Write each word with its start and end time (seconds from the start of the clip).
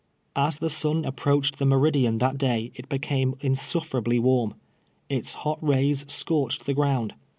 As 0.35 0.57
the 0.57 0.71
sun 0.71 1.03
approaclied 1.03 1.57
the 1.57 1.65
meridian 1.67 2.17
that 2.17 2.39
day 2.39 2.71
it 2.73 2.91
Le 2.91 2.97
canie 2.97 3.33
insnft'erably 3.37 4.19
warm. 4.19 4.55
Its 5.09 5.35
hot 5.45 5.59
rays 5.61 6.11
scorched 6.11 6.65
the 6.65 6.73
ground. 6.73 7.13